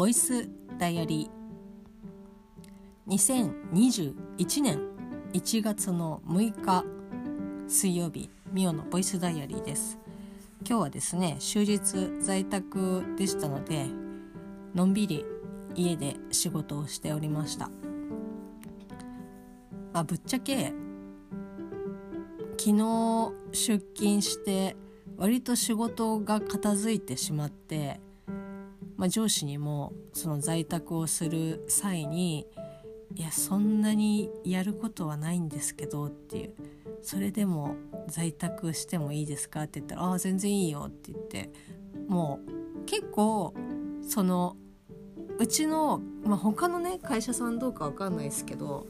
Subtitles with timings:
[0.00, 3.12] ボイスダイアリー。
[3.14, 4.80] 2021年
[5.34, 6.86] 1月の6日
[7.68, 9.98] 水曜日ミオのボイスダイアリーです。
[10.66, 13.88] 今日はですね終日在宅でしたので
[14.74, 15.22] のんびり
[15.74, 17.68] 家で仕事をしておりました。
[19.92, 20.72] まあぶっちゃけ
[22.56, 24.78] 昨日出勤して
[25.18, 28.00] 割と仕事が片付いてしまって、
[29.00, 32.46] まあ、上司にもその在宅をする際に
[33.16, 36.54] 「いやそんなにやることはないんですけど」っていう
[37.00, 37.76] 「それでも
[38.08, 41.50] 在宅してもいいですか?」って言ったら「ああ全然いいよ」って言って
[42.08, 43.54] もう結構
[44.02, 44.58] その
[45.38, 48.86] うちの、まあ、他のね会社さんどうかわかんないですけど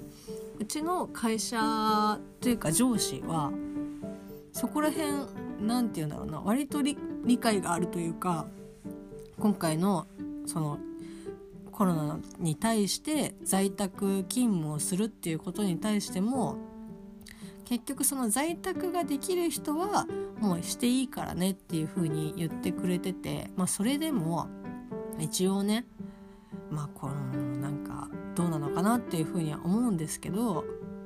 [0.58, 3.52] うちの会社というか上司は
[4.52, 5.08] そこら辺
[5.60, 6.96] 何て言うんだろうな割と理
[7.38, 8.48] 解があるというか
[9.40, 10.06] 今回の
[10.46, 10.78] その
[11.72, 16.58] コロナに対して在宅勤務をするっていうことに対しても
[17.64, 20.06] 結局その在宅ができる人は
[20.40, 24.48] もうしていいからねっていう風に言ってくれててまあそれでも
[25.18, 25.86] 一応ね
[26.70, 27.14] まあこの
[27.60, 30.64] なんかどうなのかなっていう風には思うんですけど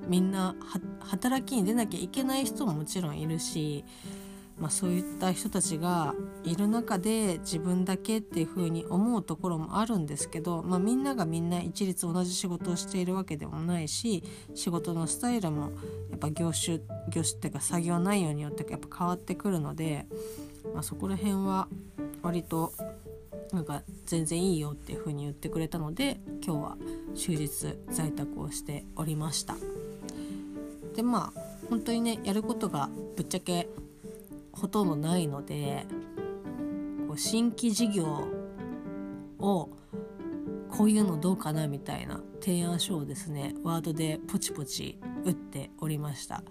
[0.08, 0.56] みんな
[1.00, 3.84] 働きに出なきゃいけない人ももちろんいるし
[4.58, 14.22] まあ、そういった人たちがいる中で自分だけっていうふうに思うところもあるんですけど、まあ、みんながみんな一律同じ仕事をしているわけでもないし
[14.54, 15.72] 仕事のスタイルも
[16.10, 20.06] やっぱ業種業種っていうか作業内容によってやっぱ変わってくるので、
[20.72, 21.68] まあ、そこら辺は
[22.22, 22.72] 割と
[23.52, 26.76] なんか全然いいよっていうふうに言ってくれたので今日は
[27.14, 29.56] 終日在宅をしておりました。
[30.94, 33.68] でまあ本当にねやることがぶっちゃけ
[34.54, 35.86] ほとんどないので
[37.08, 38.28] こう新規事業
[39.38, 39.70] を
[40.70, 46.42] こういうのどうかなみたいな提案書をですねワードでポチポチ打っておりました。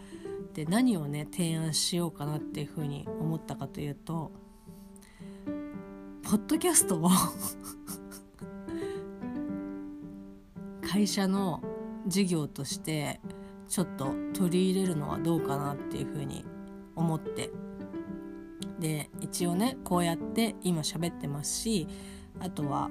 [0.54, 4.32] で何をね提案しようかなっていうふうに思ったかというと
[6.22, 7.10] ポッドキャストを
[10.88, 11.64] 会社の
[12.06, 13.20] 事業として
[13.68, 16.46] ちょっと取り入れるのはどうかなっていうふうに
[16.96, 17.50] 思って
[18.84, 21.88] で一応ねこうやって今喋ってますし
[22.42, 22.90] あとは、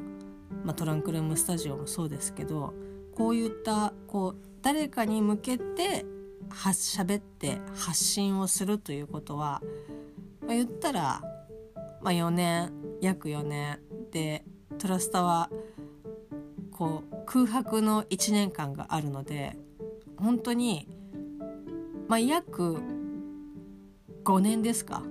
[0.65, 2.73] まあ、トランクルームスタジオもそうですけど
[3.15, 6.07] こういったこう誰かに向けて
[6.49, 9.61] 喋って発信をするということは、
[10.41, 11.21] まあ、言ったら、
[12.01, 12.73] まあ、4年
[13.03, 13.79] 約4年
[14.13, 14.47] で
[14.79, 15.51] トラスタは
[16.71, 19.59] こう空白の1年間があるので
[20.17, 20.89] 本当に、
[22.09, 22.81] まあ、約
[24.25, 25.03] 5年ですか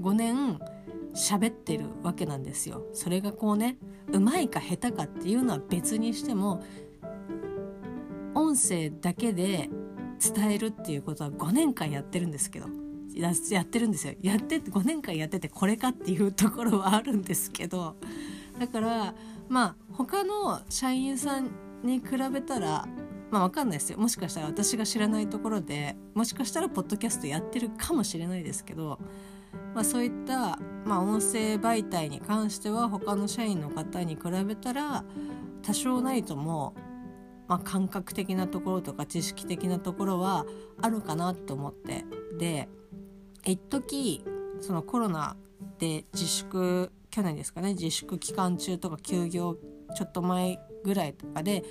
[0.00, 0.58] 5年
[1.14, 2.86] 喋ってるわけなんですよ。
[2.92, 3.76] それがこうね
[4.12, 6.62] うまいか下手かっていうのは別にしても
[8.34, 9.68] 音声だけで
[10.20, 12.66] 伝えるっていうことは5年間やってるんですけど
[13.14, 17.96] やってるんですよやって5年間やっててこれかっていうところはあるんですけど
[18.58, 19.14] だから
[19.48, 21.50] まあ他の社員さん
[21.82, 22.86] に比べたら
[23.30, 28.98] まあ分かんないですよもしかしたら私が知らないところでもしかしたらポッドキャストやってるかもしれないですけど
[29.74, 35.04] まあ、そういった、まあ、音声媒体に関しては他の社員の方に比べたら
[35.62, 36.74] 多少ないとも、
[37.46, 40.46] まあ、感覚的なところとか知識的なところは
[40.80, 42.04] あるかなと思って。
[42.38, 42.68] で
[43.44, 44.22] 一時
[44.60, 45.36] そのコロナ
[45.78, 49.56] で自粛去年ですかね自粛期間中とか休業
[49.96, 51.64] ちょっと前ぐらいとかで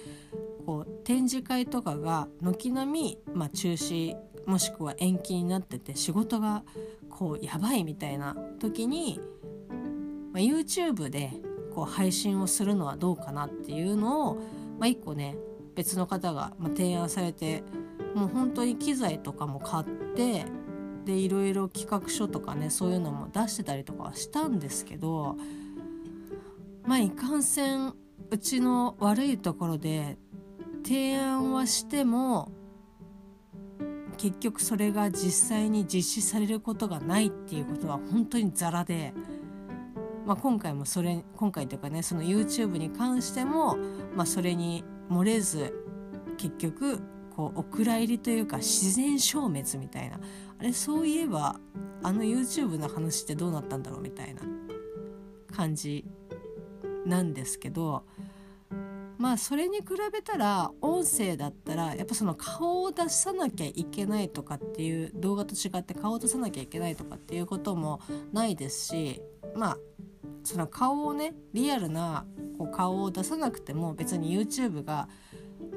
[0.65, 6.63] こう展示会とかが軒並み、まあ、中止もしくは延期になってて仕事が
[7.09, 9.19] こうやばいみたいな時に、
[10.33, 11.31] まあ、YouTube で
[11.73, 14.35] こう配信をするのはどうかなっていうのを、
[14.79, 15.37] まあ、一個ね
[15.75, 17.63] 別の方が提案されて
[18.15, 19.85] もう本当に機材とかも買っ
[20.15, 20.45] て
[21.05, 25.37] でいろいろ企画書とかねそういうのも出してたりとかはしたんですけど
[26.83, 27.93] まあいかんせん
[28.31, 30.17] うちの悪いところで
[30.83, 32.51] 提案はしても
[34.19, 39.13] 結局それが実際に実施されることがないっていうことは本当にザラで、
[40.25, 43.77] まあ、今回もそれ今回というかねその YouTube に関しても、
[44.15, 45.73] まあ、それに漏れず
[46.37, 46.99] 結局
[47.33, 50.19] こうお蔵入りというか自然消滅みたいな。
[50.59, 51.57] あれそういえば
[52.03, 54.41] あの YouTube の話ってどうなったんだろうみたいな
[55.55, 56.03] 感じ
[57.05, 58.03] なんですけど
[59.19, 59.83] まあそれに比
[60.13, 67.99] べたら音声だったらやっぱその顔を出さなきゃいけないとかっていう動画と違って顔を出さなきゃいけないとかっていうことも
[68.31, 69.21] ないですし
[69.55, 69.77] まあ
[70.45, 72.25] その顔をねリアルな
[72.57, 75.09] こう顔を出さなくても別に YouTube が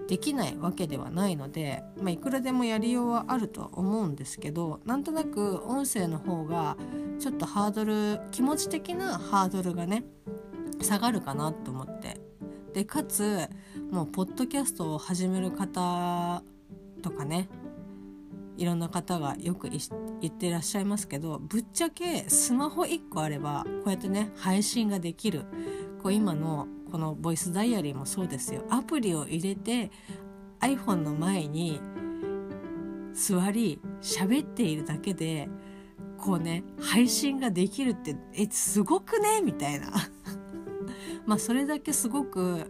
[0.06, 6.76] できないわけではないので、まあ、いくらでもやりようはあるとは思うんですけどなんとなく音声の方が
[7.18, 10.04] ちょっとハードル気持ち的なハードルがね
[10.80, 12.21] 下がるかなと思って。
[12.72, 13.48] でかつ
[13.90, 16.42] もうポッドキャストを始める方
[17.02, 17.48] とかね
[18.56, 19.80] いろんな方がよく言
[20.30, 25.44] ってらっしゃいますけどぶっちゃけスマホ1個あればこうやってね配信ができる。
[26.02, 28.64] こう今のこのボイスダイアリーもそうですよ。
[28.68, 29.90] アプリを入れて
[30.60, 31.80] iPhone の前に
[33.14, 35.48] 座り喋っているだけで
[36.18, 39.40] こうね配信ができるってえすごくね？
[39.42, 39.92] みたいな。
[41.26, 42.66] まあそれだけすごく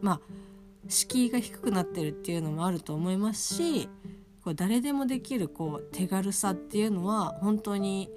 [0.00, 0.20] まあ
[0.88, 3.88] 敷居が低くなってるっていうのもあると思いますし
[4.42, 8.10] こう誰でもできるこう手軽さっていうのは本当に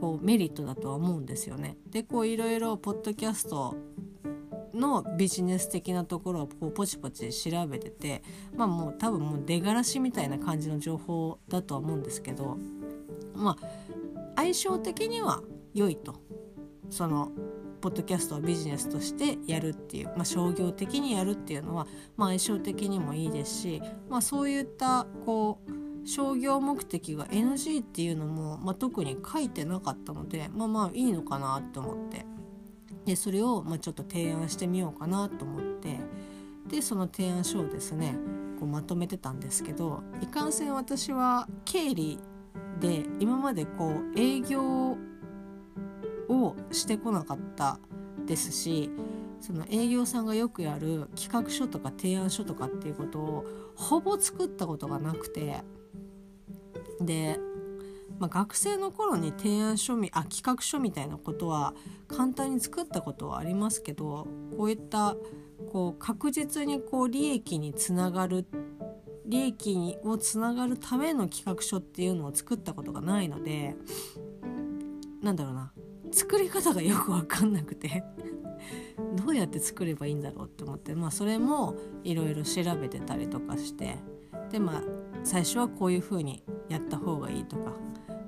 [0.00, 1.76] こうメリットだとは思うんですよね。
[1.90, 3.76] でこういろいろポッドキャスト
[4.74, 8.22] のビジネス的なところをこうポチポチ調べてて
[8.54, 12.58] まあもう多分もう出がらしみたいな感じの情報だとは思うんですけど
[13.34, 13.66] まあ
[14.36, 15.42] 相性的には
[15.72, 16.16] 良いと
[16.90, 17.32] その
[17.86, 21.86] ポッドキャストをビジネスとしてやるっていう、まあ、商業的にやるっていうのは、
[22.16, 32.26] まあ、相性的にもいいですし、まあ、そういったこう商業目的が NG っていうのも、まあ、特に書いてなかったのでまあまあいいのかなと思って。
[33.04, 36.00] でそれを、まあ、ちょっと提案してみようかなと思って。
[36.66, 38.16] でその提案書をですね
[38.58, 42.18] こうまとめてたんですけどいかんせん私は経理
[42.80, 44.96] で今までこう営業
[46.28, 47.78] をしてこなかった
[48.26, 48.90] ですし
[49.40, 53.44] その営業さんがよくやる企画書とか提案書とかっていうことを
[53.74, 55.62] ほぼ作ったことがなくて
[57.00, 57.38] で、
[58.18, 61.74] まあ、学生の頃に提案書みあ企画書みたいなことは
[62.08, 64.26] 簡単に作ったことはありますけど
[64.56, 65.16] こういった
[65.70, 68.46] こう確実にこう利益につながる
[69.26, 73.76] 利益をつながるための企画書っていうのを作ったことがないので
[75.22, 75.72] なんだろうな。
[76.10, 78.04] 作り方がよく分かんなくて。
[79.16, 80.94] どうやって作ればいいんだろうって思って。
[80.94, 83.96] まあそれもいろいろ調べてたりとかして。
[84.50, 84.82] でまあ
[85.24, 87.72] 最初はこういう風にやった方がいいとか。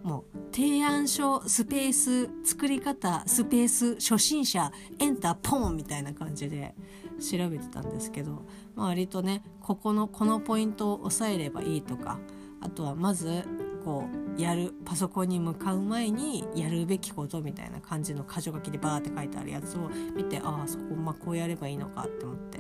[0.03, 6.75] もう提案書スペース作り方スペース初心者エンターポンみたいな感じで
[7.21, 12.19] 調べてたんですけど、まあ、割とねここのこのポイントを押さえればいいとか。
[12.61, 13.45] あとはまず
[13.85, 14.05] こ
[14.37, 22.59] うやるパソコンに向かう前にやるべきことみたいな感じの箇条書きでバーって書いてあるやつを見てああそこまあこうやればいいのかって思って。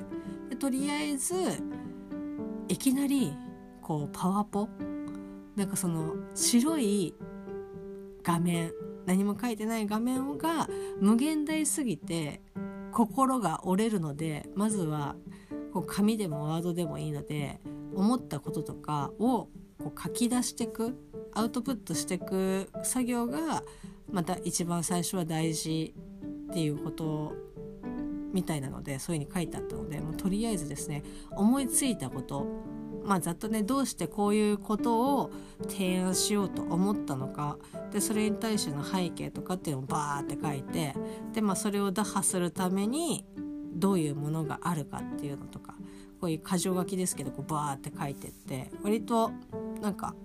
[0.50, 1.34] でとりあえず
[2.68, 3.36] いきなり
[3.82, 4.68] こうパワポ
[5.56, 7.14] なんかその白い
[8.22, 8.72] 画面
[9.06, 10.68] 何も書いてない画面が
[11.00, 12.42] 無限大すぎて
[12.92, 15.16] 心が折れるのでまずは
[15.72, 17.60] こう紙でもワードでもいいので
[17.94, 19.48] 思ったこととかを
[19.82, 20.94] こう書き出していく。
[21.38, 23.62] アウトプットしていく作業が
[24.10, 25.94] また一番最初は大事
[26.50, 27.32] っていうこと
[28.32, 32.44] みたいなのでそういうふうに書いてあったのでもうとりあえずですね思いついたこと
[33.04, 35.30] まあざっとねどうしてこういうことを
[35.68, 37.56] 提案しようと思ったのか
[37.92, 40.96] でそれに対しての背景とかっていうのをバーって書いて
[41.32, 43.24] でまあそれを打破するために
[43.74, 45.76] どういうものがあるかっていうのとか
[46.20, 49.30] こういう箇条書きですけどこうバーって書いてって割と
[49.80, 50.16] なんか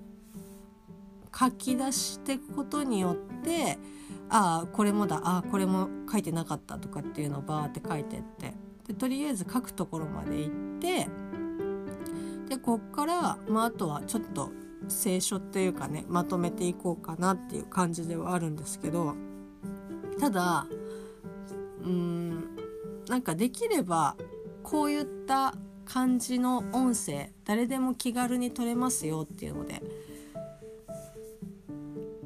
[1.37, 3.77] 書き出していくことによって
[4.29, 8.53] ああこれもだああこれも書いてなかったとかっていうのをバーって書いてって。
[8.87, 11.07] でとりあえず書くところまで行って
[12.49, 14.51] でこっから、まあ、あとはちょっと
[14.89, 19.15] 聖書っていうかねまとめていこうかなっていう感じではあるんですけど
[20.19, 20.67] ただ
[21.81, 22.55] うーん
[23.07, 24.17] なんかできれば
[24.61, 29.81] こういった感じの音声誰でも気軽に撮れますよっていうので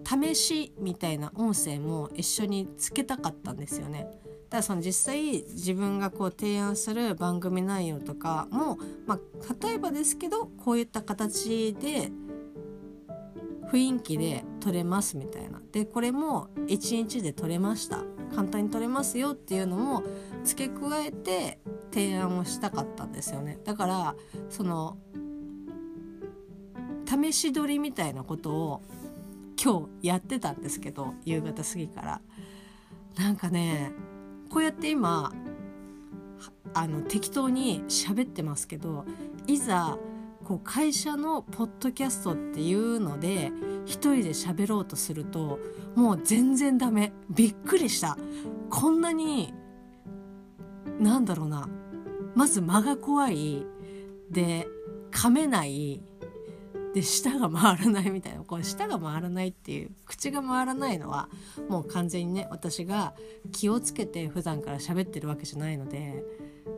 [0.08, 4.08] 試しみたいな音声も一緒につけたかったんですよね。
[4.50, 12.12] だその実際自分がこう提案する番組内容とかも、まあ、例えばですけどこういった形で
[13.70, 15.62] 雰囲気で撮れますみたいな。
[15.74, 18.04] でこれも1日で撮れました。
[18.34, 20.04] 簡単に撮れますよっていうのも
[20.44, 21.60] 付け加えて
[21.92, 23.60] 提案をしたかったんですよね。
[23.66, 24.16] だから
[24.50, 24.98] その
[27.06, 28.82] 試し撮りみたいなことを
[29.62, 32.22] 今日やってたんですけど夕方過ぎから。
[33.18, 33.92] なんかね
[34.50, 35.34] こうやって今
[36.74, 39.06] あの適当に喋ってますけど
[39.48, 39.98] いざ
[40.44, 43.52] こう会社のポッドキャストっていうので
[43.86, 45.60] 一人で喋ろうとすると
[45.96, 47.12] もう全然ダメ。
[47.30, 48.18] びっくりした。
[48.70, 49.54] こんなに
[51.00, 51.68] なんだろうな。
[52.36, 53.66] まず間が怖い。
[54.30, 54.68] で
[55.12, 56.02] 噛めない。
[56.94, 61.30] で舌が回らないみたいなこれ舌が回らないっていう口が回らないのは
[61.70, 63.14] もう完全にね私が
[63.52, 66.24] 気をつけて普段から喋ってるわけじゃないので、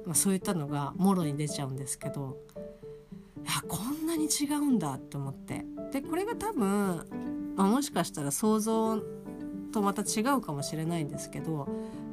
[0.05, 2.37] まあ、そういったのがもろに出ちゃうんですけど
[3.43, 5.65] いやこんなに違うんだって思って。
[5.91, 9.01] でこれが多分、まあ、もしかしたら想像
[9.71, 11.67] とまた違うかもしれないんですけど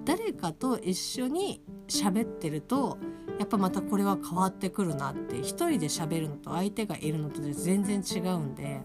[0.04, 2.98] 誰かと一緒に喋ってると
[3.38, 8.80] やっぱまたこれは変わってくるなって一人で喋るのと相手がいるのとで全然違うんで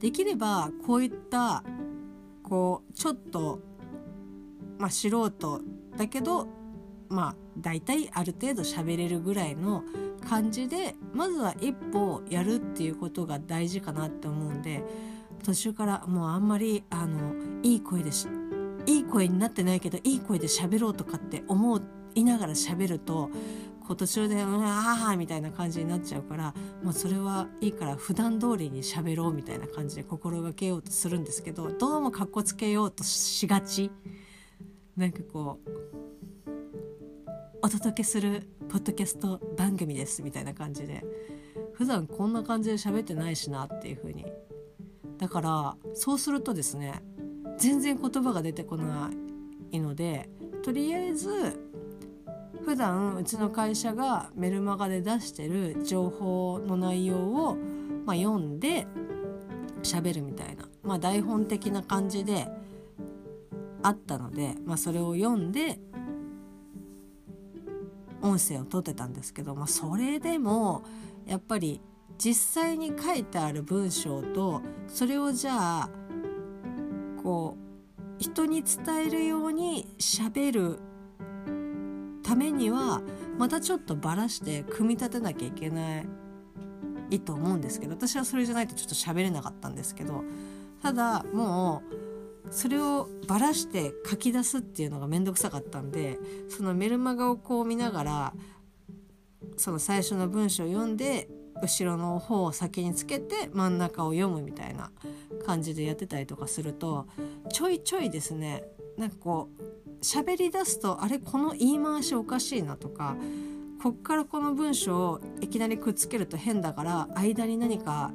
[0.00, 1.64] できればこういった
[2.42, 3.60] こうちょっと
[4.78, 5.60] まあ素人
[5.96, 6.48] だけど
[7.08, 9.82] まあ大体ある程度喋れるぐらいの
[10.28, 14.82] 感じでまずは一歩やるっていうことが大事かなって思うんで
[15.44, 18.28] 途中からもうあんまりあのいい声でし
[18.86, 21.82] いい声になってないけどいい声で喋ろうとかって思う
[22.20, 23.30] いながら喋ると
[23.86, 33.90] こう途中で「うわー」みたいな感じになっちゃうからもうそれはいいから普段通りに喋ろうみたいな感じで心がけようとするんですけどどうもかっこつけようとしがち。
[34.96, 35.70] なんかこう
[37.62, 41.04] お届けするポッドキャスト番組ですみたいな感じで
[41.72, 44.26] 普段こんな感じで喋ってないしなっていう風に。
[45.18, 47.02] だからそうするとですね
[47.58, 49.10] 全然言葉が出てこな
[49.70, 50.28] いので
[50.62, 51.67] とりあえず
[52.68, 57.56] 普段うちの会社がメルマガで出してる情報の内容を、
[58.04, 58.86] まあ、読んで
[59.82, 62.46] 喋るみたいな、まあ、台本的な感じで
[63.82, 65.80] あったので、まあ、それを読んで
[68.20, 70.82] 音声を取ってたんですけど、まあ、それでも
[71.24, 71.80] やっぱり
[72.18, 75.90] 実際に書いてある文章とそれをじゃあ
[77.22, 80.80] こう人に伝えるようにしゃべる
[82.28, 83.00] ためには
[83.38, 86.02] またちょっとばらして組み立てなきゃいけな
[87.10, 90.24] いと思うんですけど私はそれじゃないとちょっと喋れなかったんですけど
[90.82, 91.82] ただも
[92.46, 96.18] うそれをばらして書き出すっていうのが面倒くさかったんで
[96.50, 98.34] そのメルマガをこう見ながら
[99.56, 101.30] その最初の文章を読んで
[101.62, 104.90] 後ろの方を先につけて真ん中を読むみたいな
[105.46, 107.06] 感じでやってたりとかすると
[107.50, 108.64] ちょいちょいですね
[108.98, 113.16] なんかこう喋り出すとあれこの言い回しおかしいなとか
[113.82, 118.12] こっからこの文章をいきなりくっつけると変だから間に何か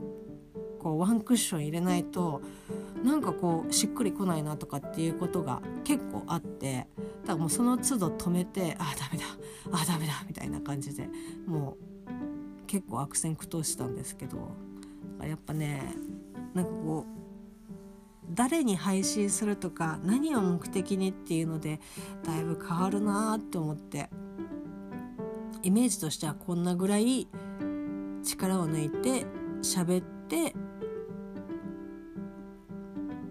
[0.79, 2.41] こうワンクッション入れないと
[3.03, 6.87] なんかこうしっくりこないなとかっていうことが結構あって
[7.21, 9.25] だからもうその都度止めてあダメだ
[9.71, 11.07] あダメだみたいな感じで
[11.45, 14.51] もう結構悪戦苦闘したんですけど
[15.21, 15.95] やっぱね
[16.53, 17.12] なんかこう
[18.33, 21.79] 誰に配信するとか何を目的にっていうので
[22.23, 24.09] だいぶ変わるなって思って。
[25.63, 27.27] イメージとしてはこんなぐらい
[28.23, 29.25] 力を抜いて
[29.61, 30.53] 喋って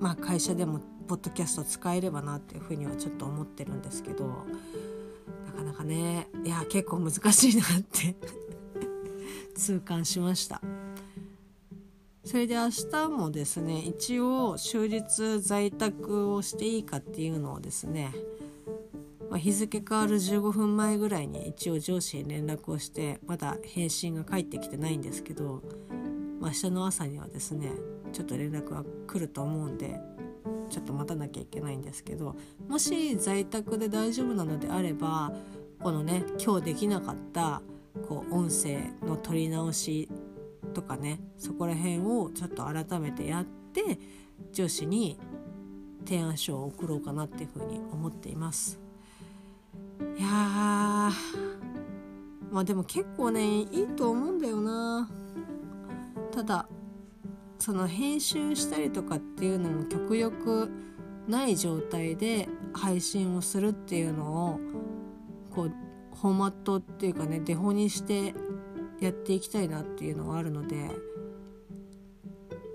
[0.00, 4.47] まあ会社でもポッドキャスト使えればなっていうふうにはちょっと思ってるんですけど
[5.47, 8.16] なかなかねいや結構難しいなって。
[9.54, 10.62] 痛感しました。
[12.32, 18.10] それで明日もですね一応終日在宅をしていいかっていうのをですね、
[19.28, 25.62] まあ、日付変わる15分前ぐらいに一応上司に連絡をしてまだ返信が返ってきてないんですけど、
[26.40, 27.70] まあ、明日の朝にはですね
[28.14, 30.00] ちょっと連絡が来ると思うんで
[30.70, 32.34] ちょっと待たなきゃいけないんですけど
[32.66, 35.34] もし在宅で大丈夫なのであれば
[35.80, 37.60] このね今日できなかった
[38.08, 40.08] こう音声の取り直し
[40.72, 43.98] とかねそこら辺をちょっと改めてやって
[44.52, 45.18] 上司に
[46.04, 48.80] 提案書を送ろうかなっていうふうに思っています。
[50.18, 50.28] いや
[52.50, 55.08] まあでも結構ねいいと思うんだよな。
[56.32, 56.66] ただ
[57.58, 60.70] その編集したりとかっていうのも極力
[61.28, 64.60] ない状態で配信をするっていうのを
[65.54, 65.72] こう
[66.16, 68.34] フォーマットっていうかねデフォにして
[69.06, 70.82] やっていきたいなっていうのはあるのでや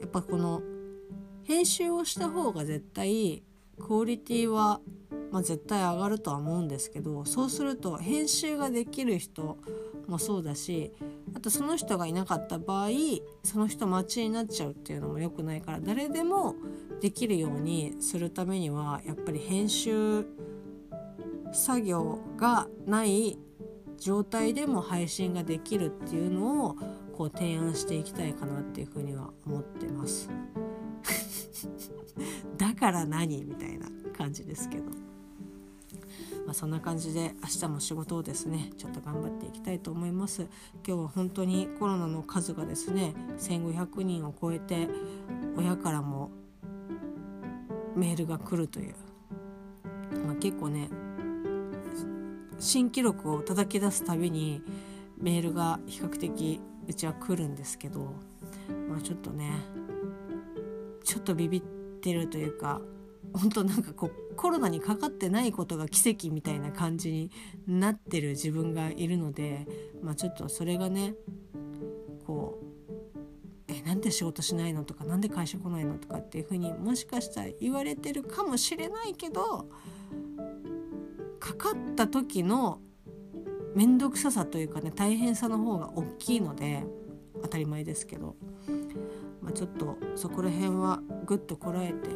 [0.06, 0.62] っぱこの
[1.44, 3.44] 編集をした方が絶対
[3.80, 4.82] クオリティは、
[5.32, 9.58] まあ、絶対上がるとは思うんですけどそうすると編集ができる人
[10.08, 10.92] もそうだし
[11.36, 12.90] あとその人がいなかった場合
[13.44, 16.56] その人待ちになっちゃうっていうのも良くないから誰でも
[17.02, 20.26] できるようにするためにはやっぱり編集
[21.54, 23.38] 作業がない
[24.00, 26.76] 状態でも配信ができるっていうのを
[27.18, 30.30] こう提案していきたいかなっていうふうには思ってます。
[32.58, 33.88] だから何みたいな
[34.18, 35.08] 感じですけど。
[36.46, 40.44] まあ、そんな感じで明日も仕事をですねちょっと頑張っていきたいと思います。
[40.88, 44.88] 今日は本当にコロナの数がですね1500人を超えて
[45.58, 46.32] 親からも
[47.98, 48.96] メールが来るという、
[50.26, 50.90] まあ、結構ね
[52.60, 54.62] 新記録を叩き出すたびに
[55.18, 58.14] メールが比較的うちは来るんですけど、
[58.90, 59.52] まあ、ちょっとね
[61.04, 62.82] ちょっとビビってるというか
[63.34, 67.32] 本当なんかこうコロナにかかってないことが奇跡みたいな感じに
[67.68, 69.68] なってる自分がいるので、
[70.02, 71.14] まあ、ちょっとそれがね
[72.26, 73.20] こう
[73.68, 79.70] 「えなんで仕事しないの?」とか「なんで会社来ないの?」とかっていうふうにもしかしたら言われてるかもしれないけど
[81.40, 82.80] かかった時の
[83.76, 86.84] 面倒くささというかね大変さの方が大きいので
[87.42, 88.36] 当たり前ですけど、
[89.42, 92.10] まあ、ちょっとそこら辺はぐっとこらえて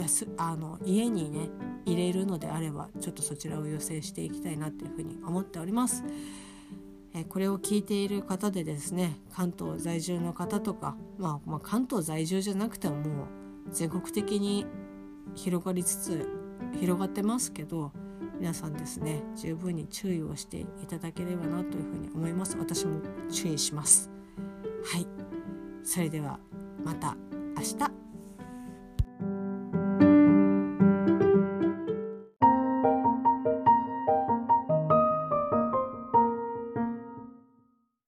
[0.00, 1.50] やすあの家にね
[1.84, 6.04] 入れるのであればちょっとそちらを要請していきたいなっていうふうに思っております。
[7.12, 13.26] えこれを聞いている方でですね関東在住の方とか、まあ、まあ関東在住じゃなくてももう
[13.72, 14.64] 全国的に
[15.34, 16.28] 広がりつつ
[16.78, 17.92] 広がってますけど
[18.40, 22.56] 皆さんですね十分に注意をしていただければなというふうに思います。
[22.58, 24.10] 私も注意します。
[24.82, 25.06] はい。
[25.84, 26.40] それでは
[26.82, 27.16] また
[27.54, 28.09] 明日。